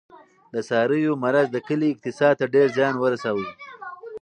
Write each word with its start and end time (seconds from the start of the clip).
د 0.53 0.55
څارویو 0.67 1.19
مرض 1.23 1.47
د 1.51 1.57
کلي 1.67 1.87
اقتصاد 1.91 2.33
ته 2.39 2.45
ډېر 2.53 2.67
زیان 2.77 2.95
ورساوه. 2.97 3.47